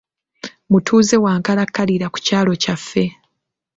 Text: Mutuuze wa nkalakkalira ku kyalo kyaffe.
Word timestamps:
Mutuuze 0.71 1.15
wa 1.23 1.31
nkalakkalira 1.39 2.07
ku 2.13 2.19
kyalo 2.25 2.53
kyaffe. 2.63 3.03